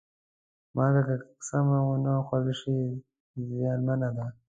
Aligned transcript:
مالګه 0.75 1.15
که 1.21 1.31
سمه 1.47 1.79
ونه 1.85 2.13
خوړل 2.27 2.49
شي، 2.59 2.77
زیانمنه 3.51 4.09
ده. 4.15 4.25